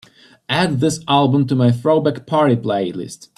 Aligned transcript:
add 0.49 0.79
this 0.79 0.99
album 1.07 1.45
to 1.45 1.53
my 1.53 1.71
Throwback 1.71 2.25
Party 2.25 2.55
playlist 2.55 3.29